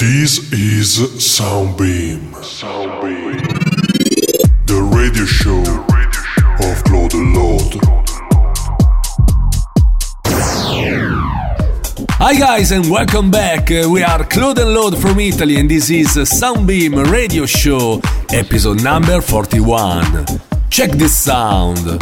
This 0.00 0.52
is 0.52 0.96
Soundbeam. 1.18 2.30
Soundbeam. 2.34 3.42
The 4.64 4.80
radio 4.94 5.24
show 5.24 5.58
of 6.64 6.84
Claude 6.84 7.14
Lord. 7.34 7.74
Hi 12.12 12.38
guys 12.38 12.70
and 12.70 12.88
welcome 12.88 13.32
back. 13.32 13.70
We 13.70 14.04
are 14.04 14.22
Claude 14.22 14.60
and 14.60 14.72
Lord 14.72 14.96
from 14.96 15.18
Italy 15.18 15.56
and 15.56 15.68
this 15.68 15.90
is 15.90 16.10
Soundbeam 16.10 17.10
Radio 17.10 17.44
Show, 17.44 18.00
episode 18.32 18.80
number 18.84 19.20
41. 19.20 20.26
Check 20.70 20.92
this 20.92 21.18
sound. 21.18 22.00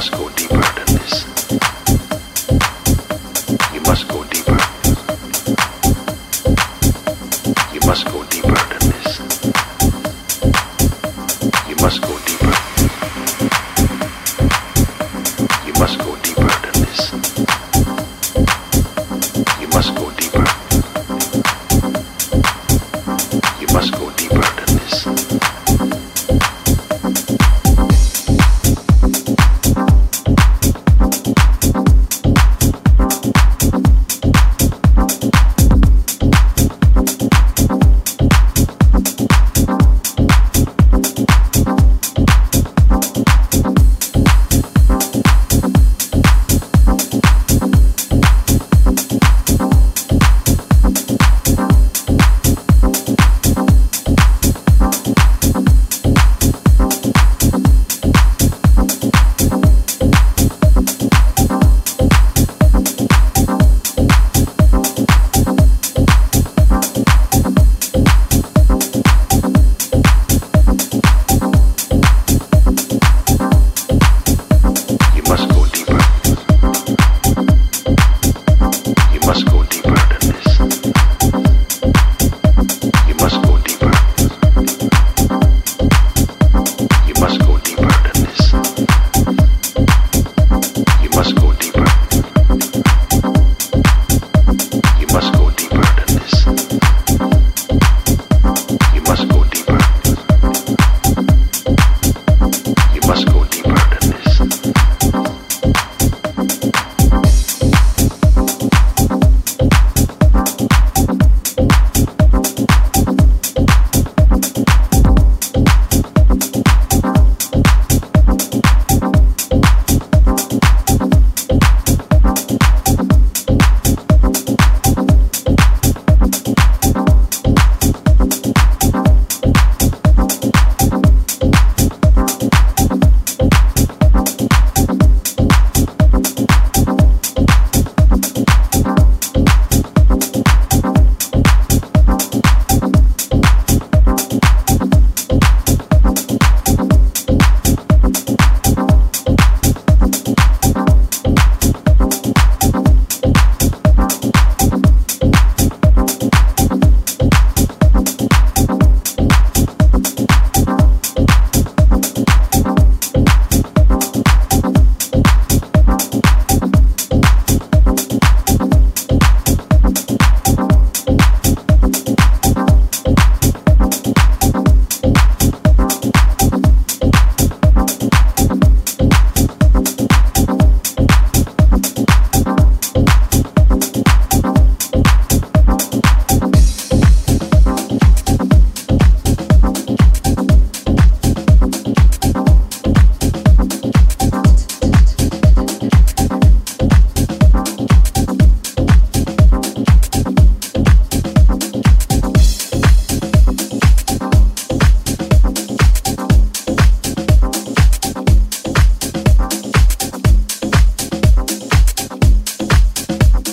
Must 0.00 0.12
go 0.12 0.30
deeper 0.30 0.59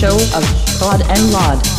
Show 0.00 0.16
of 0.34 0.42
Claude 0.78 1.02
and 1.10 1.30
Laud. 1.30 1.69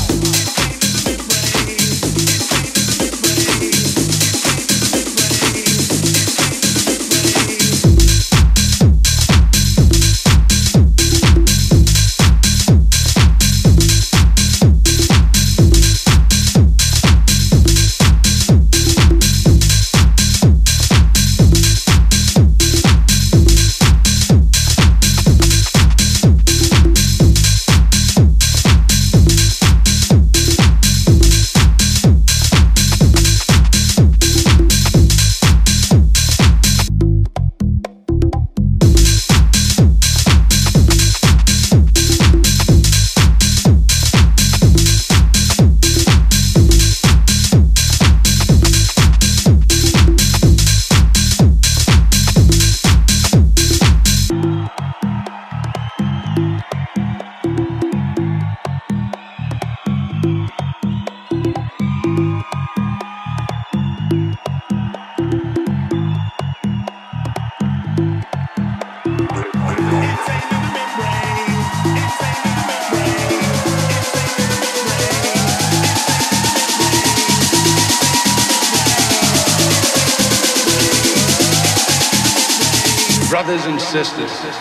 Sisters. 84.03 84.60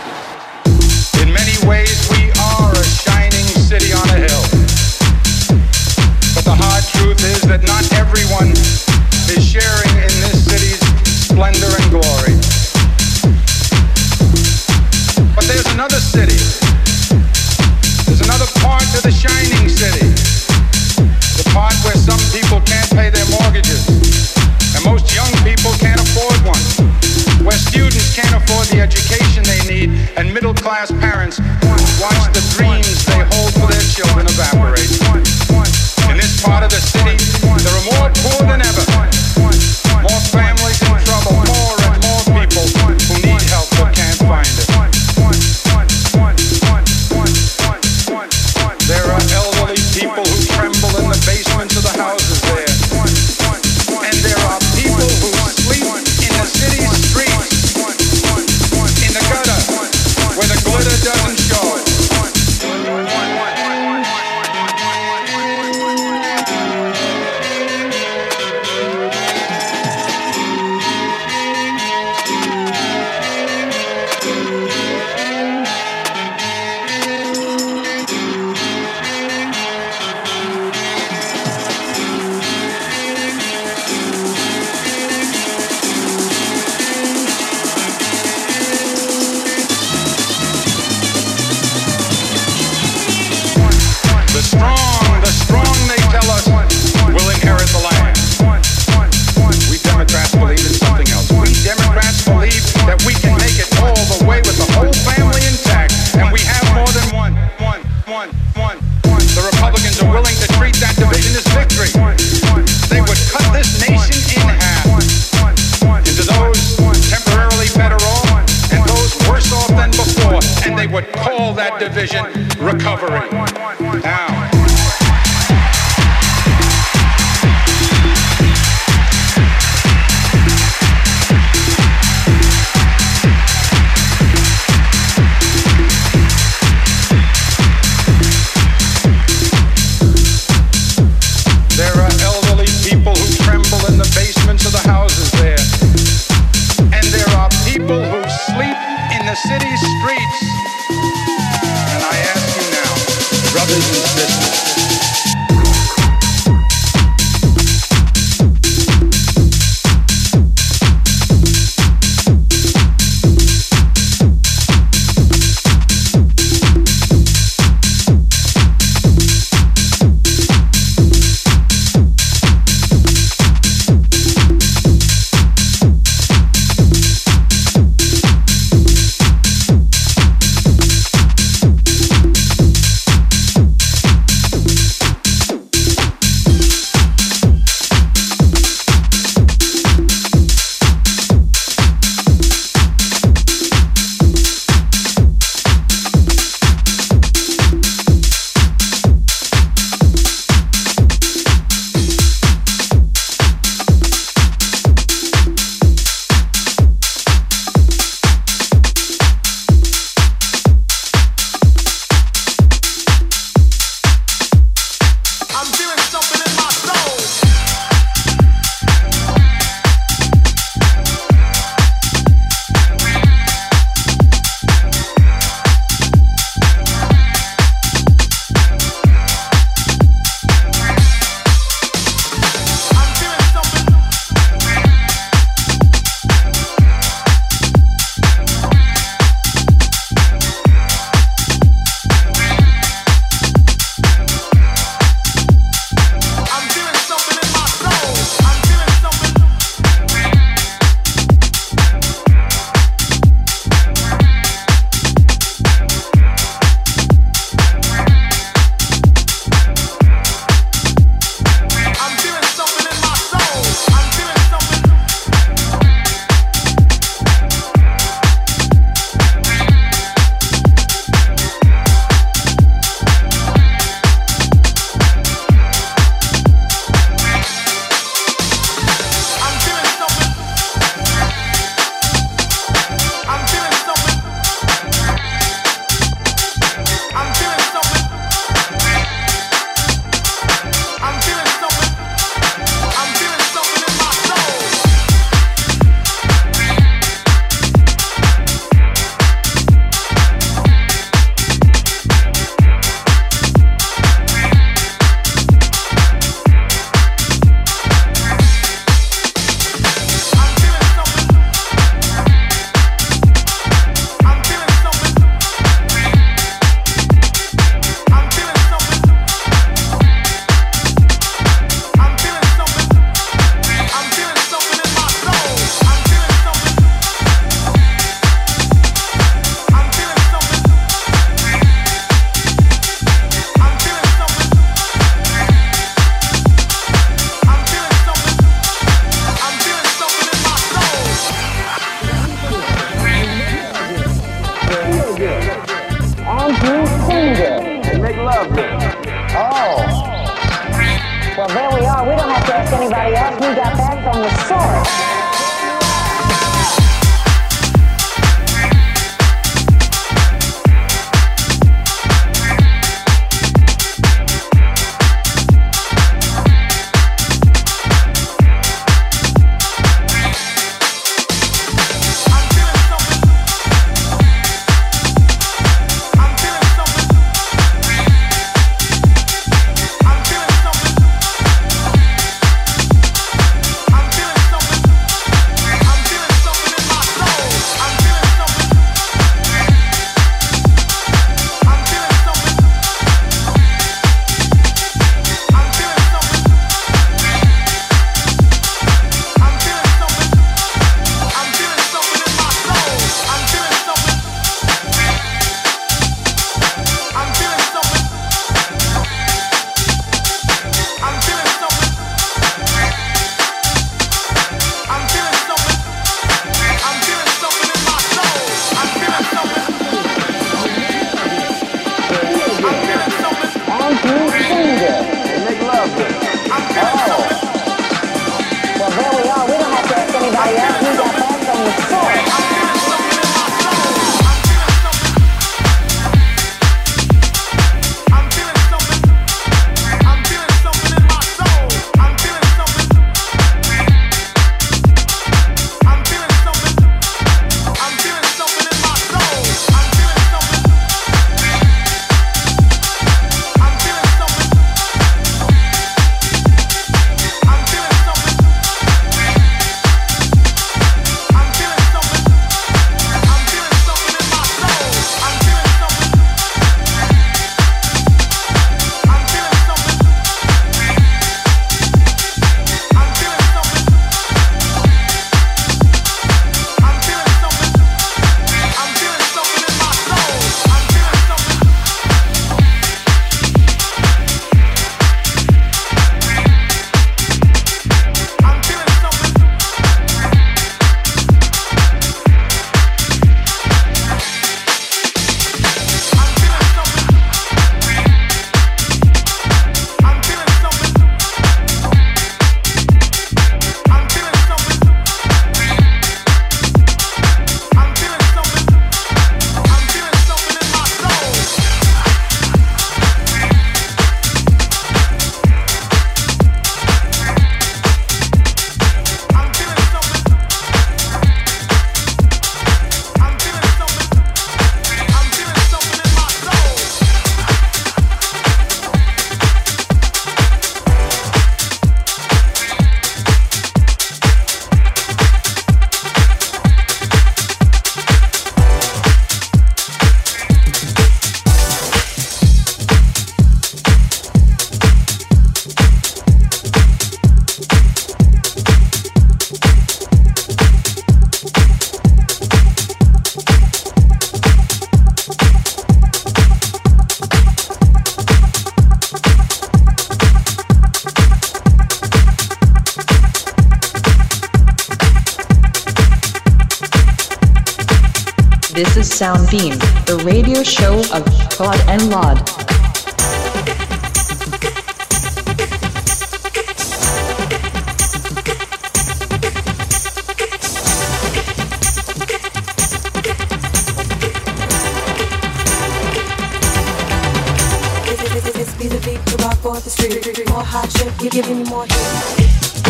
for 589.60 589.74
the 589.74 589.90
street, 589.90 590.48
more 590.48 590.64
hot 590.64 590.90
shit, 590.90 591.12
you're 591.20 591.30
giving 591.30 591.62
me 591.62 591.68
more 591.68 591.84
heat. 591.84 592.89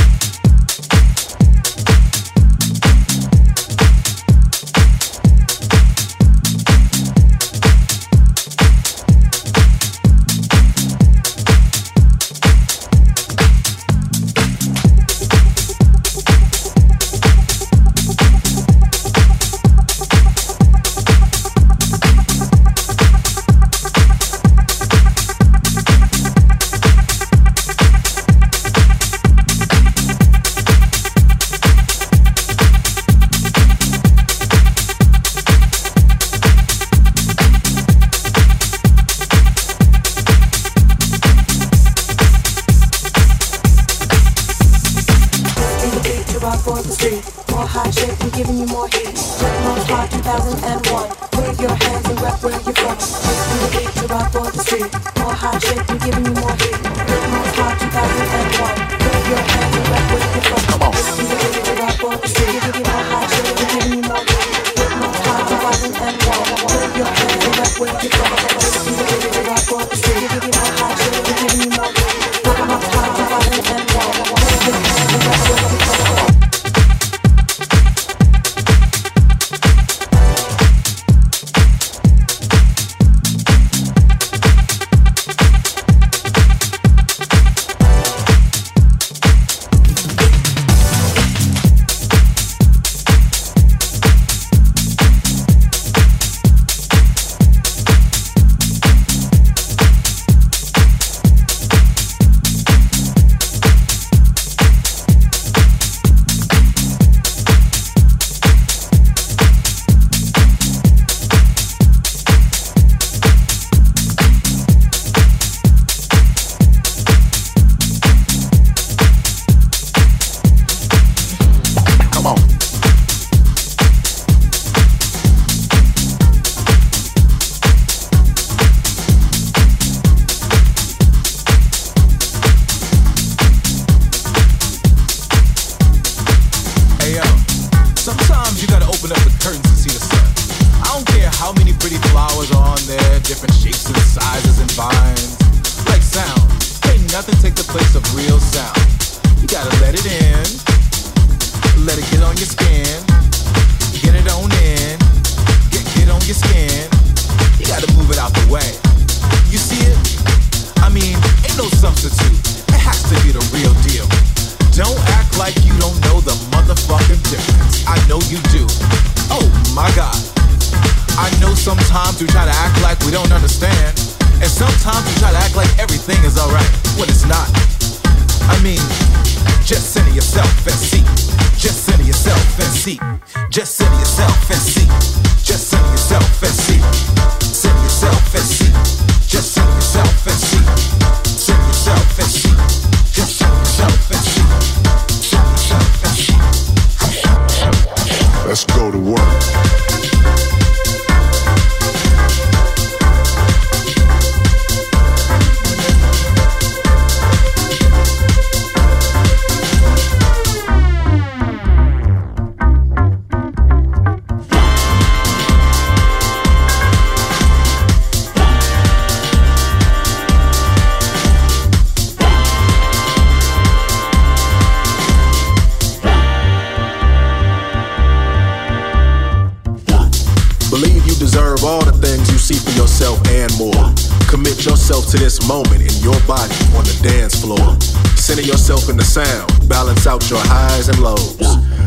to 235.10 235.18
this 235.18 235.44
moment 235.48 235.80
in 235.82 236.02
your 236.04 236.18
body 236.20 236.54
on 236.76 236.84
the 236.84 237.00
dance 237.02 237.40
floor. 237.40 237.80
Center 238.14 238.42
yourself 238.42 238.88
in 238.88 238.96
the 238.96 239.02
sound, 239.02 239.68
balance 239.68 240.06
out 240.06 240.30
your 240.30 240.38
highs 240.40 240.88
and 240.88 240.98
lows. 241.00 241.36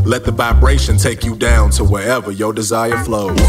Let 0.06 0.26
the 0.26 0.32
vibration 0.32 0.98
take 0.98 1.24
you 1.24 1.34
down 1.34 1.72
to 1.72 1.86
wherever 1.86 2.32
your 2.32 2.52
desire 2.52 3.02
flows. 3.06 3.40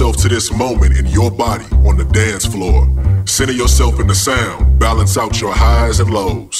Yourself 0.00 0.16
to 0.16 0.28
this 0.30 0.50
moment 0.50 0.96
in 0.96 1.04
your 1.08 1.30
body 1.30 1.66
on 1.86 1.94
the 1.94 2.06
dance 2.06 2.46
floor. 2.46 2.88
Center 3.26 3.52
yourself 3.52 4.00
in 4.00 4.06
the 4.06 4.14
sound, 4.14 4.78
balance 4.78 5.18
out 5.18 5.42
your 5.42 5.52
highs 5.52 6.00
and 6.00 6.08
lows. 6.08 6.59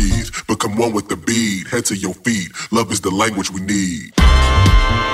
breathe. 0.01 0.29
Become 0.47 0.77
one 0.77 0.93
with 0.93 1.07
the 1.07 1.15
beat, 1.15 1.67
head 1.67 1.85
to 1.85 1.95
your 1.95 2.13
feet. 2.13 2.51
Love 2.71 2.91
is 2.91 3.01
the 3.01 3.11
language 3.11 3.51
we 3.51 3.61
need. 3.61 5.10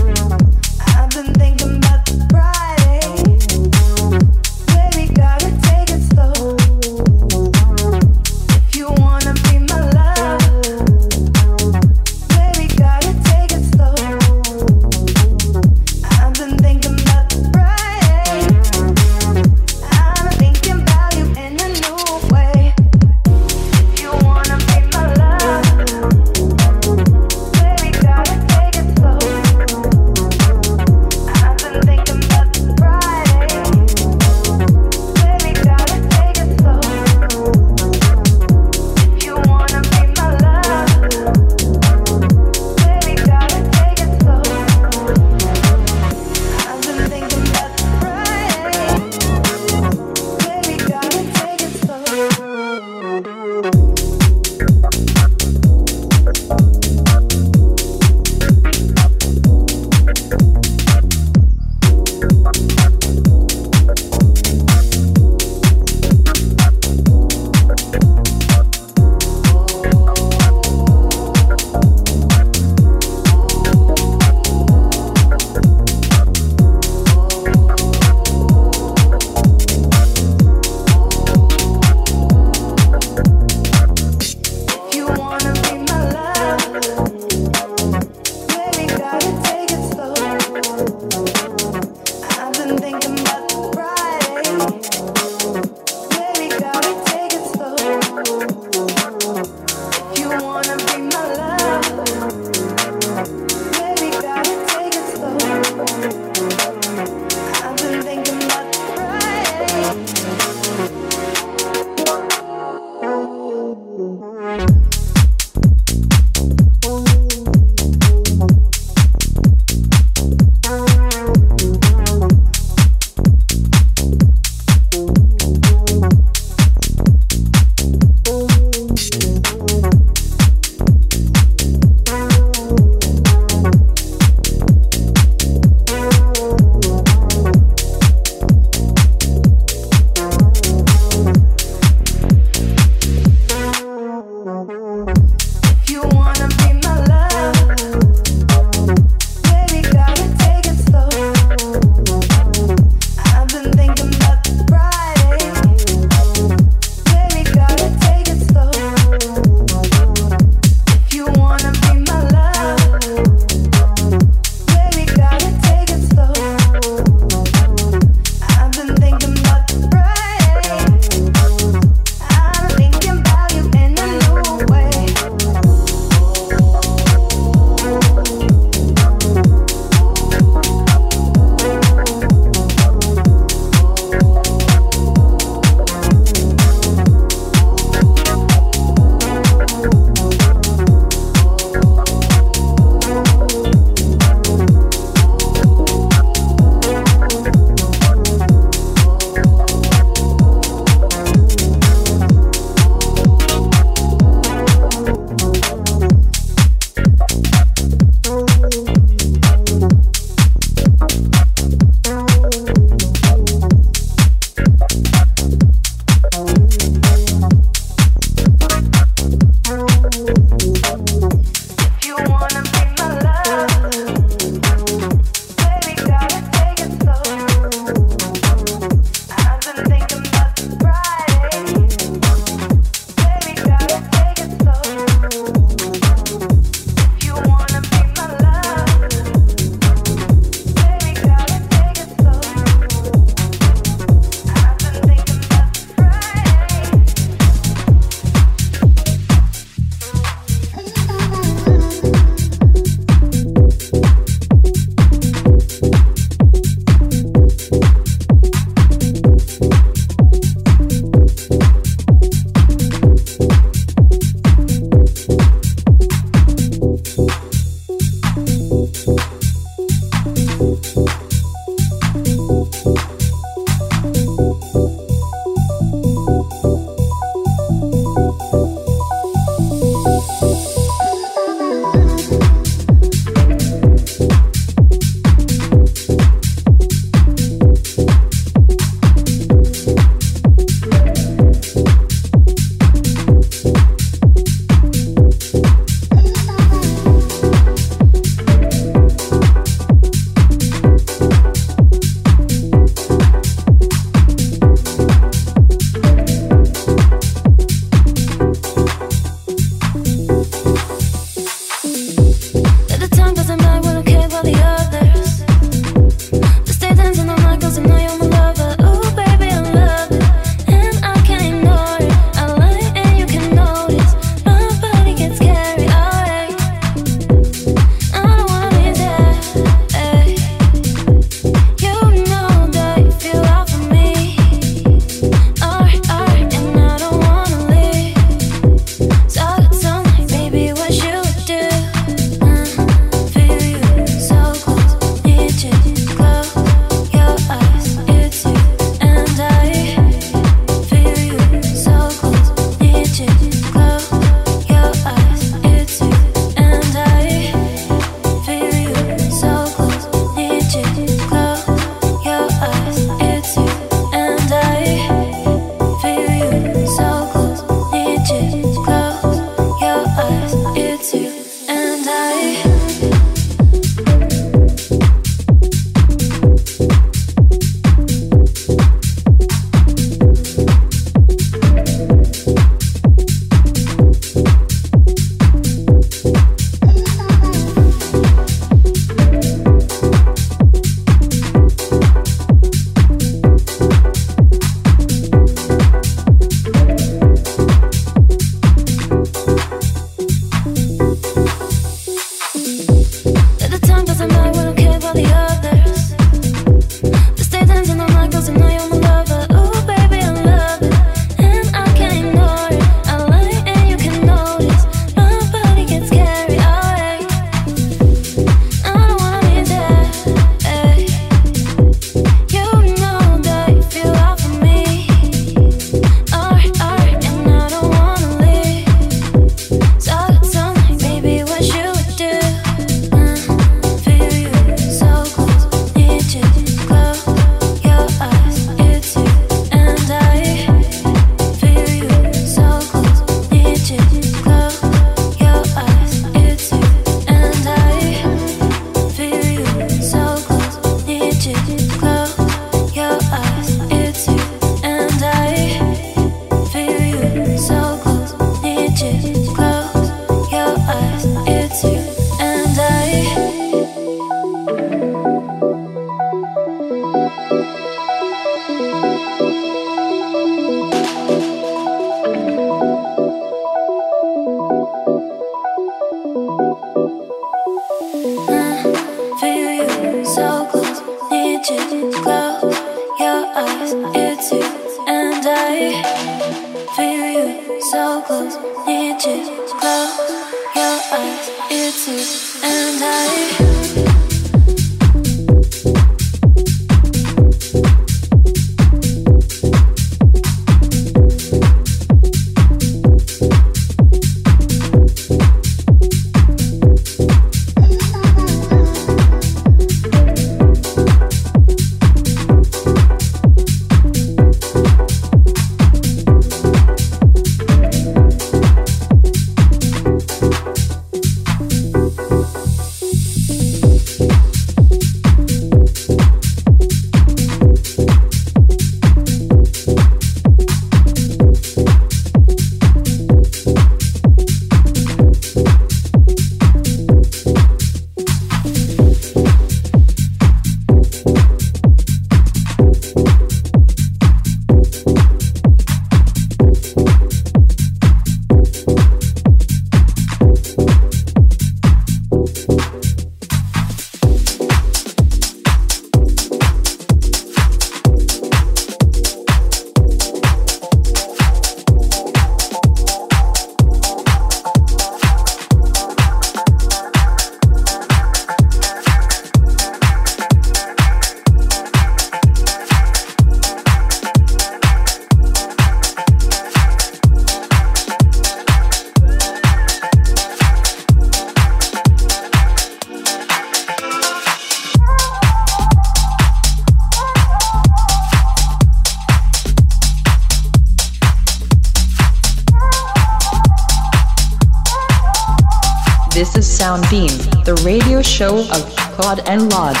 Show 598.41 598.57
of 598.57 598.95
Claude 599.13 599.47
and 599.47 599.69
Laud. 599.69 600.00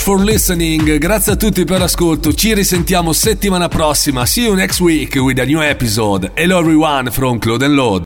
Much 0.00 0.04
for 0.04 0.22
listening. 0.22 0.98
Grazie 0.98 1.32
a 1.32 1.36
tutti 1.36 1.64
per 1.64 1.78
l'ascolto. 1.78 2.32
Ci 2.32 2.54
risentiamo 2.54 3.12
settimana 3.12 3.68
prossima. 3.68 4.26
See 4.26 4.44
you 4.44 4.54
next 4.54 4.80
week 4.80 5.14
with 5.16 5.38
a 5.38 5.44
new 5.44 5.60
episode. 5.60 6.30
Hello 6.34 6.58
everyone 6.58 7.10
from 7.10 7.38
Claude 7.38 7.64
and 7.64 7.74
Lord. 7.74 7.98